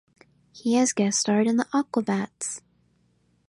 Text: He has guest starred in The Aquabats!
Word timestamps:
He 0.51 0.73
has 0.77 0.93
guest 0.93 1.19
starred 1.19 1.45
in 1.45 1.57
The 1.57 1.65
Aquabats! 1.75 2.61